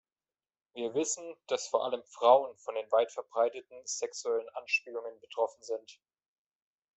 Wir 0.73 0.95
wissen, 0.95 1.35
dass 1.45 1.67
vor 1.67 1.85
allem 1.85 2.01
Frauen 2.05 2.57
von 2.57 2.73
den 2.73 2.91
weit 2.91 3.11
verbreiteten 3.11 3.85
sexuellen 3.85 4.49
Anspielungen 4.55 5.19
betroffen 5.19 5.61
sind. 5.61 5.99